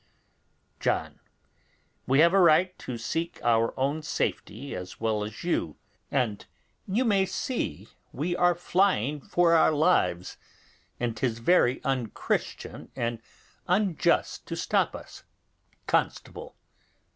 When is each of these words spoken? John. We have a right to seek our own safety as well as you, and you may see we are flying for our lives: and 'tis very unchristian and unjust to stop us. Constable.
John. 0.79 1.19
We 2.07 2.21
have 2.21 2.33
a 2.33 2.39
right 2.39 2.75
to 2.79 2.97
seek 2.97 3.39
our 3.43 3.79
own 3.79 4.01
safety 4.01 4.73
as 4.75 4.99
well 4.99 5.23
as 5.23 5.43
you, 5.43 5.75
and 6.09 6.43
you 6.87 7.05
may 7.05 7.27
see 7.27 7.87
we 8.11 8.35
are 8.35 8.55
flying 8.55 9.21
for 9.21 9.53
our 9.53 9.69
lives: 9.71 10.37
and 10.99 11.15
'tis 11.15 11.37
very 11.37 11.83
unchristian 11.83 12.89
and 12.95 13.21
unjust 13.67 14.47
to 14.47 14.55
stop 14.55 14.95
us. 14.95 15.23
Constable. 15.85 16.55